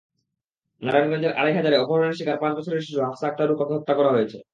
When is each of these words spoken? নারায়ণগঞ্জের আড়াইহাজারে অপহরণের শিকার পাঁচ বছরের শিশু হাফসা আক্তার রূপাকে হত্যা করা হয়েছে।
নারায়ণগঞ্জের 0.81 1.37
আড়াইহাজারে 1.39 1.77
অপহরণের 1.77 2.17
শিকার 2.19 2.37
পাঁচ 2.37 2.53
বছরের 2.57 2.81
শিশু 2.81 2.99
হাফসা 3.01 3.25
আক্তার 3.27 3.49
রূপাকে 3.49 3.73
হত্যা 3.75 3.93
করা 3.95 4.11
হয়েছে। 4.11 4.37